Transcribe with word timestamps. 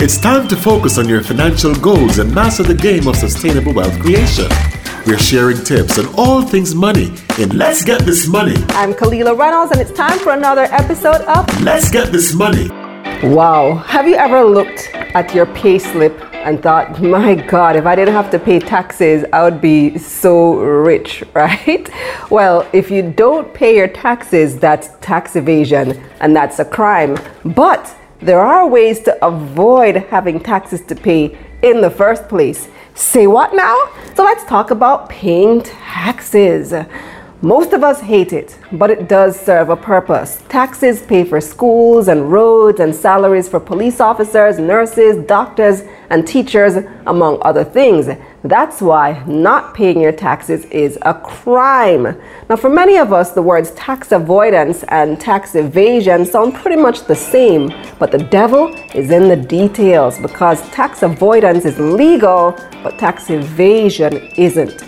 It's 0.00 0.16
time 0.16 0.46
to 0.46 0.54
focus 0.54 0.96
on 0.96 1.08
your 1.08 1.24
financial 1.24 1.74
goals 1.74 2.20
and 2.20 2.32
master 2.32 2.62
the 2.62 2.72
game 2.72 3.08
of 3.08 3.16
sustainable 3.16 3.72
wealth 3.72 3.98
creation. 3.98 4.46
We're 5.04 5.18
sharing 5.18 5.64
tips 5.64 5.98
on 5.98 6.06
all 6.14 6.42
things 6.42 6.72
money 6.72 7.12
in 7.36 7.48
Let's 7.58 7.84
Get 7.84 8.02
This 8.02 8.28
Money. 8.28 8.54
I'm 8.68 8.94
Kalila 8.94 9.36
Reynolds, 9.36 9.72
and 9.72 9.80
it's 9.80 9.90
time 9.90 10.20
for 10.20 10.34
another 10.34 10.68
episode 10.70 11.22
of 11.22 11.62
Let's 11.62 11.90
Get 11.90 12.12
This 12.12 12.32
Money. 12.32 12.68
Wow, 13.34 13.74
have 13.88 14.06
you 14.06 14.14
ever 14.14 14.44
looked 14.44 14.88
at 14.94 15.34
your 15.34 15.46
pay 15.46 15.80
slip 15.80 16.16
and 16.32 16.62
thought, 16.62 17.02
my 17.02 17.34
God, 17.34 17.74
if 17.74 17.84
I 17.84 17.96
didn't 17.96 18.14
have 18.14 18.30
to 18.30 18.38
pay 18.38 18.60
taxes, 18.60 19.24
I 19.32 19.42
would 19.42 19.60
be 19.60 19.98
so 19.98 20.60
rich, 20.60 21.24
right? 21.34 21.90
Well, 22.30 22.68
if 22.72 22.88
you 22.88 23.02
don't 23.02 23.52
pay 23.52 23.74
your 23.74 23.88
taxes, 23.88 24.60
that's 24.60 24.90
tax 25.00 25.34
evasion 25.34 26.00
and 26.20 26.36
that's 26.36 26.60
a 26.60 26.64
crime. 26.64 27.18
But 27.44 27.92
there 28.20 28.40
are 28.40 28.66
ways 28.66 29.00
to 29.00 29.24
avoid 29.24 29.96
having 29.96 30.40
taxes 30.40 30.80
to 30.82 30.94
pay 30.94 31.38
in 31.62 31.80
the 31.80 31.90
first 31.90 32.28
place. 32.28 32.68
Say 32.94 33.28
what 33.28 33.54
now? 33.54 33.76
So 34.14 34.24
let's 34.24 34.44
talk 34.44 34.72
about 34.72 35.08
paying 35.08 35.62
taxes. 35.62 36.74
Most 37.40 37.72
of 37.72 37.84
us 37.84 38.00
hate 38.00 38.32
it, 38.32 38.58
but 38.72 38.90
it 38.90 39.08
does 39.08 39.38
serve 39.38 39.70
a 39.70 39.76
purpose. 39.76 40.42
Taxes 40.48 41.00
pay 41.02 41.22
for 41.22 41.40
schools 41.40 42.08
and 42.08 42.32
roads 42.32 42.80
and 42.80 42.92
salaries 42.92 43.48
for 43.48 43.60
police 43.60 44.00
officers, 44.00 44.58
nurses, 44.58 45.24
doctors, 45.24 45.84
and 46.10 46.26
teachers, 46.26 46.84
among 47.06 47.38
other 47.42 47.62
things. 47.62 48.08
That's 48.44 48.80
why 48.80 49.24
not 49.26 49.74
paying 49.74 50.00
your 50.00 50.12
taxes 50.12 50.64
is 50.66 50.96
a 51.02 51.12
crime. 51.12 52.16
Now, 52.48 52.54
for 52.54 52.70
many 52.70 52.96
of 52.96 53.12
us, 53.12 53.32
the 53.32 53.42
words 53.42 53.72
tax 53.72 54.12
avoidance 54.12 54.84
and 54.84 55.20
tax 55.20 55.56
evasion 55.56 56.24
sound 56.24 56.54
pretty 56.54 56.80
much 56.80 57.04
the 57.04 57.16
same, 57.16 57.72
but 57.98 58.12
the 58.12 58.18
devil 58.18 58.68
is 58.94 59.10
in 59.10 59.28
the 59.28 59.34
details 59.34 60.20
because 60.20 60.62
tax 60.70 61.02
avoidance 61.02 61.64
is 61.64 61.80
legal, 61.80 62.56
but 62.84 62.96
tax 62.96 63.28
evasion 63.28 64.30
isn't. 64.36 64.84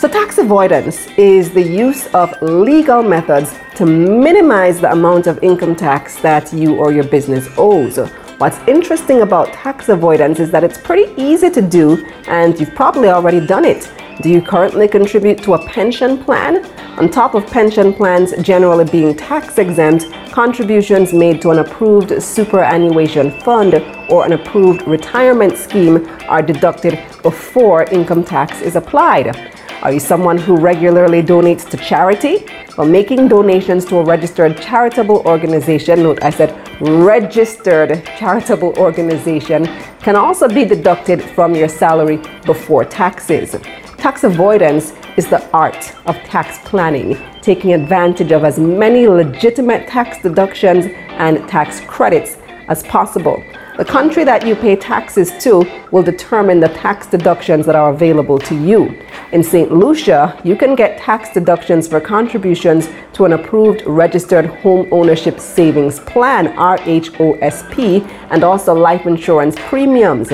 So, 0.00 0.08
tax 0.08 0.38
avoidance 0.38 1.06
is 1.16 1.52
the 1.52 1.62
use 1.62 2.08
of 2.12 2.34
legal 2.42 3.04
methods 3.04 3.54
to 3.76 3.86
minimize 3.86 4.80
the 4.80 4.90
amount 4.90 5.28
of 5.28 5.38
income 5.44 5.76
tax 5.76 6.20
that 6.22 6.52
you 6.52 6.76
or 6.76 6.90
your 6.90 7.04
business 7.04 7.46
owes. 7.56 7.98
What's 8.40 8.56
interesting 8.66 9.20
about 9.20 9.52
tax 9.52 9.90
avoidance 9.90 10.40
is 10.40 10.50
that 10.50 10.64
it's 10.64 10.78
pretty 10.78 11.12
easy 11.20 11.50
to 11.50 11.60
do, 11.60 12.06
and 12.26 12.58
you've 12.58 12.74
probably 12.74 13.10
already 13.10 13.46
done 13.46 13.66
it. 13.66 13.92
Do 14.22 14.30
you 14.30 14.40
currently 14.40 14.88
contribute 14.88 15.42
to 15.42 15.52
a 15.52 15.66
pension 15.66 16.24
plan? 16.24 16.64
On 16.98 17.10
top 17.10 17.34
of 17.34 17.46
pension 17.48 17.92
plans 17.92 18.32
generally 18.40 18.86
being 18.86 19.14
tax 19.14 19.58
exempt, 19.58 20.10
contributions 20.32 21.12
made 21.12 21.42
to 21.42 21.50
an 21.50 21.58
approved 21.58 22.22
superannuation 22.22 23.30
fund 23.42 23.74
or 24.08 24.24
an 24.24 24.32
approved 24.32 24.88
retirement 24.88 25.58
scheme 25.58 26.08
are 26.26 26.40
deducted 26.40 26.98
before 27.22 27.82
income 27.92 28.24
tax 28.24 28.62
is 28.62 28.74
applied. 28.74 29.36
Are 29.82 29.90
you 29.90 29.98
someone 29.98 30.36
who 30.36 30.58
regularly 30.58 31.22
donates 31.22 31.66
to 31.70 31.78
charity? 31.78 32.44
Well, 32.76 32.86
making 32.86 33.28
donations 33.28 33.86
to 33.86 33.96
a 33.96 34.04
registered 34.04 34.60
charitable 34.60 35.22
organization, 35.24 36.02
note 36.02 36.22
I 36.22 36.28
said 36.28 36.52
registered 36.82 38.04
charitable 38.18 38.78
organization, 38.78 39.64
can 40.00 40.16
also 40.16 40.48
be 40.48 40.66
deducted 40.66 41.22
from 41.22 41.54
your 41.54 41.68
salary 41.68 42.18
before 42.44 42.84
taxes. 42.84 43.56
Tax 43.96 44.22
avoidance 44.24 44.92
is 45.16 45.30
the 45.30 45.48
art 45.52 45.94
of 46.04 46.14
tax 46.24 46.58
planning, 46.68 47.16
taking 47.40 47.72
advantage 47.72 48.32
of 48.32 48.44
as 48.44 48.58
many 48.58 49.08
legitimate 49.08 49.88
tax 49.88 50.20
deductions 50.22 50.88
and 51.08 51.48
tax 51.48 51.80
credits 51.80 52.36
as 52.68 52.82
possible. 52.82 53.42
The 53.80 53.86
country 53.86 54.24
that 54.24 54.46
you 54.46 54.54
pay 54.56 54.76
taxes 54.76 55.32
to 55.42 55.64
will 55.90 56.02
determine 56.02 56.60
the 56.60 56.68
tax 56.68 57.06
deductions 57.06 57.64
that 57.64 57.74
are 57.74 57.88
available 57.88 58.38
to 58.40 58.54
you. 58.54 59.02
In 59.32 59.42
St. 59.42 59.72
Lucia, 59.72 60.38
you 60.44 60.54
can 60.54 60.74
get 60.74 60.98
tax 61.00 61.32
deductions 61.32 61.88
for 61.88 61.98
contributions 61.98 62.90
to 63.14 63.24
an 63.24 63.32
approved 63.32 63.82
registered 63.86 64.44
home 64.44 64.86
ownership 64.92 65.40
savings 65.40 65.98
plan, 66.00 66.48
RHOSP, 66.56 68.06
and 68.28 68.44
also 68.44 68.74
life 68.74 69.06
insurance 69.06 69.56
premiums. 69.56 70.30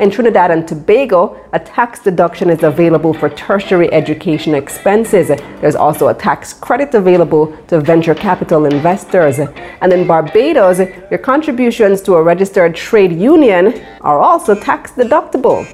In 0.00 0.12
Trinidad 0.12 0.52
and 0.52 0.66
Tobago, 0.66 1.36
a 1.52 1.58
tax 1.58 1.98
deduction 1.98 2.50
is 2.50 2.62
available 2.62 3.12
for 3.12 3.28
tertiary 3.30 3.92
education 3.92 4.54
expenses. 4.54 5.26
There's 5.60 5.74
also 5.74 6.06
a 6.06 6.14
tax 6.14 6.52
credit 6.52 6.94
available 6.94 7.56
to 7.66 7.80
venture 7.80 8.14
capital 8.14 8.66
investors. 8.66 9.40
And 9.40 9.92
in 9.92 10.06
Barbados, 10.06 10.78
your 10.78 11.18
contributions 11.18 12.00
to 12.02 12.14
a 12.14 12.22
registered 12.22 12.76
trade 12.76 13.12
union 13.12 13.84
are 14.02 14.20
also 14.20 14.54
tax 14.54 14.92
deductible. 14.92 15.66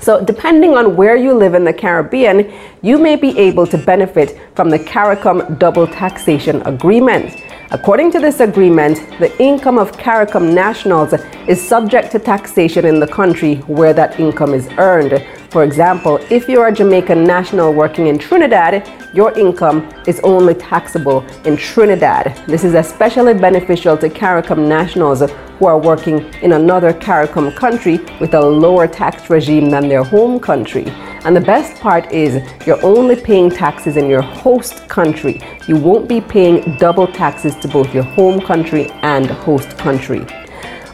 So, 0.00 0.24
depending 0.24 0.76
on 0.76 0.96
where 0.96 1.14
you 1.16 1.34
live 1.34 1.52
in 1.52 1.64
the 1.64 1.74
Caribbean, 1.74 2.50
you 2.80 2.96
may 2.96 3.16
be 3.16 3.38
able 3.38 3.66
to 3.66 3.76
benefit 3.76 4.38
from 4.56 4.70
the 4.70 4.78
CARICOM 4.78 5.58
double 5.58 5.86
taxation 5.86 6.62
agreement. 6.62 7.42
According 7.70 8.10
to 8.12 8.18
this 8.18 8.40
agreement, 8.40 8.96
the 9.18 9.30
income 9.40 9.78
of 9.78 9.92
CARICOM 9.92 10.54
nationals 10.54 11.12
is 11.46 11.60
subject 11.60 12.10
to 12.12 12.18
taxation 12.18 12.86
in 12.86 12.98
the 12.98 13.06
country 13.06 13.56
where 13.66 13.92
that 13.92 14.18
income 14.18 14.54
is 14.54 14.68
earned. 14.78 15.22
For 15.50 15.64
example, 15.64 16.20
if 16.30 16.48
you're 16.48 16.68
a 16.68 16.72
Jamaican 16.72 17.24
national 17.24 17.72
working 17.72 18.06
in 18.06 18.20
Trinidad, 18.20 18.88
your 19.12 19.36
income 19.36 19.92
is 20.06 20.20
only 20.20 20.54
taxable 20.54 21.26
in 21.44 21.56
Trinidad. 21.56 22.40
This 22.46 22.62
is 22.62 22.74
especially 22.74 23.34
beneficial 23.34 23.96
to 23.98 24.08
CARICOM 24.08 24.68
nationals 24.68 25.22
who 25.58 25.66
are 25.66 25.76
working 25.76 26.20
in 26.42 26.52
another 26.52 26.92
CARICOM 26.92 27.56
country 27.56 27.98
with 28.20 28.34
a 28.34 28.40
lower 28.40 28.86
tax 28.86 29.28
regime 29.28 29.70
than 29.70 29.88
their 29.88 30.04
home 30.04 30.38
country. 30.38 30.84
And 31.24 31.34
the 31.34 31.40
best 31.40 31.82
part 31.82 32.12
is 32.12 32.40
you're 32.64 32.84
only 32.84 33.16
paying 33.16 33.50
taxes 33.50 33.96
in 33.96 34.08
your 34.08 34.22
host 34.22 34.88
country. 34.88 35.42
You 35.66 35.74
won't 35.74 36.08
be 36.08 36.20
paying 36.20 36.76
double 36.76 37.08
taxes 37.08 37.56
to 37.56 37.66
both 37.66 37.92
your 37.92 38.04
home 38.04 38.40
country 38.40 38.88
and 39.02 39.26
host 39.26 39.76
country. 39.78 40.24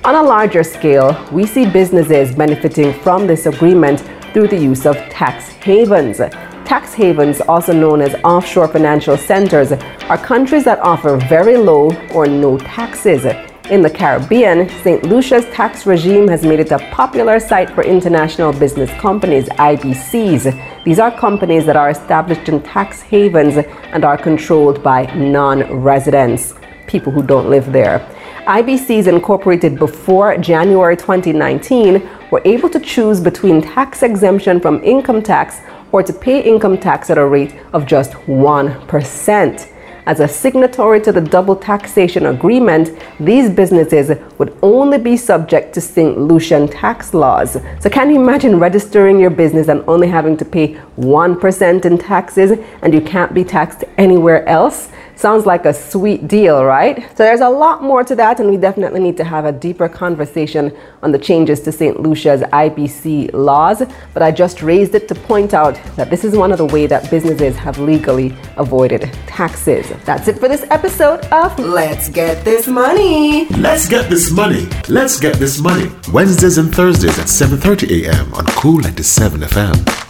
On 0.06 0.14
a 0.14 0.22
larger 0.22 0.62
scale, 0.62 1.20
we 1.32 1.44
see 1.44 1.68
businesses 1.68 2.34
benefiting 2.34 2.94
from 3.00 3.26
this 3.26 3.46
agreement 3.46 4.04
through 4.36 4.48
the 4.48 4.64
use 4.72 4.84
of 4.84 4.94
tax 5.08 5.48
havens. 5.48 6.18
Tax 6.66 6.92
havens, 6.92 7.40
also 7.40 7.72
known 7.72 8.02
as 8.02 8.14
offshore 8.22 8.68
financial 8.68 9.16
centers, 9.16 9.72
are 9.72 10.18
countries 10.18 10.62
that 10.62 10.78
offer 10.80 11.16
very 11.16 11.56
low 11.56 11.90
or 12.12 12.26
no 12.26 12.58
taxes. 12.58 13.24
In 13.70 13.80
the 13.80 13.88
Caribbean, 13.88 14.68
St. 14.84 15.04
Lucia's 15.04 15.46
tax 15.46 15.86
regime 15.86 16.28
has 16.28 16.42
made 16.42 16.60
it 16.60 16.70
a 16.70 16.78
popular 16.90 17.40
site 17.40 17.70
for 17.70 17.82
international 17.82 18.52
business 18.52 18.90
companies, 19.00 19.48
IBCs. 19.48 20.84
These 20.84 20.98
are 20.98 21.18
companies 21.18 21.64
that 21.64 21.76
are 21.76 21.88
established 21.88 22.46
in 22.50 22.62
tax 22.62 23.00
havens 23.00 23.56
and 23.56 24.04
are 24.04 24.18
controlled 24.18 24.82
by 24.82 25.06
non 25.14 25.62
residents, 25.80 26.52
people 26.86 27.10
who 27.10 27.22
don't 27.22 27.48
live 27.48 27.72
there. 27.72 28.06
IBCs 28.46 29.08
incorporated 29.08 29.76
before 29.76 30.36
January 30.38 30.96
2019 30.96 32.08
were 32.30 32.40
able 32.44 32.68
to 32.68 32.78
choose 32.78 33.20
between 33.20 33.60
tax 33.60 34.04
exemption 34.04 34.60
from 34.60 34.82
income 34.84 35.20
tax 35.20 35.58
or 35.90 36.00
to 36.04 36.12
pay 36.12 36.40
income 36.42 36.78
tax 36.78 37.10
at 37.10 37.18
a 37.18 37.26
rate 37.26 37.56
of 37.72 37.86
just 37.86 38.12
1%. 38.12 39.72
As 40.06 40.20
a 40.20 40.28
signatory 40.28 41.00
to 41.00 41.10
the 41.10 41.20
double 41.20 41.56
taxation 41.56 42.26
agreement, 42.26 42.96
these 43.18 43.50
businesses 43.50 44.16
would 44.38 44.56
only 44.62 44.98
be 44.98 45.16
subject 45.16 45.74
to 45.74 45.80
St. 45.80 46.16
Lucian 46.16 46.68
tax 46.68 47.12
laws. 47.12 47.56
So, 47.80 47.90
can 47.90 48.10
you 48.10 48.22
imagine 48.22 48.60
registering 48.60 49.18
your 49.18 49.30
business 49.30 49.66
and 49.66 49.82
only 49.88 50.06
having 50.06 50.36
to 50.36 50.44
pay 50.44 50.74
1% 50.96 51.84
in 51.84 51.98
taxes 51.98 52.56
and 52.82 52.94
you 52.94 53.00
can't 53.00 53.34
be 53.34 53.42
taxed 53.42 53.82
anywhere 53.98 54.48
else? 54.48 54.90
Sounds 55.16 55.46
like 55.46 55.64
a 55.64 55.72
sweet 55.72 56.28
deal, 56.28 56.62
right? 56.62 57.00
So 57.16 57.24
there's 57.24 57.40
a 57.40 57.48
lot 57.48 57.82
more 57.82 58.04
to 58.04 58.14
that, 58.16 58.38
and 58.38 58.50
we 58.50 58.58
definitely 58.58 59.00
need 59.00 59.16
to 59.16 59.24
have 59.24 59.46
a 59.46 59.52
deeper 59.52 59.88
conversation 59.88 60.76
on 61.02 61.10
the 61.10 61.18
changes 61.18 61.60
to 61.62 61.72
St. 61.72 62.00
Lucia's 62.00 62.42
IBC 62.42 63.32
laws. 63.32 63.82
But 64.12 64.22
I 64.22 64.30
just 64.30 64.62
raised 64.62 64.94
it 64.94 65.08
to 65.08 65.14
point 65.14 65.54
out 65.54 65.80
that 65.96 66.10
this 66.10 66.22
is 66.22 66.36
one 66.36 66.52
of 66.52 66.58
the 66.58 66.66
ways 66.66 66.90
that 66.90 67.10
businesses 67.10 67.56
have 67.56 67.78
legally 67.78 68.36
avoided 68.58 69.10
taxes. 69.26 69.90
That's 70.04 70.28
it 70.28 70.38
for 70.38 70.48
this 70.48 70.66
episode 70.70 71.24
of 71.32 71.58
Let's 71.58 72.10
Get 72.10 72.44
This 72.44 72.66
Money. 72.66 73.46
Let's 73.48 73.88
get 73.88 74.10
this 74.10 74.30
money. 74.30 74.68
Let's 74.88 75.18
get 75.18 75.36
this 75.36 75.58
money. 75.58 75.90
Wednesdays 76.12 76.58
and 76.58 76.74
Thursdays 76.74 77.18
at 77.18 77.26
7:30 77.26 78.04
a.m. 78.04 78.34
on 78.34 78.44
Cool 78.60 78.80
97 78.80 79.40
FM. 79.40 80.05